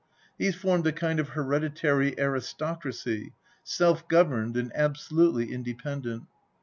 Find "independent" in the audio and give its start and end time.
5.53-6.23